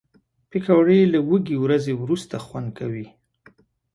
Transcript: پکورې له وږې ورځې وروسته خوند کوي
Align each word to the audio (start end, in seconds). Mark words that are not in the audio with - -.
پکورې 0.49 0.99
له 1.13 1.19
وږې 1.29 1.55
ورځې 1.63 1.93
وروسته 1.97 2.35
خوند 2.45 2.69
کوي 2.77 3.07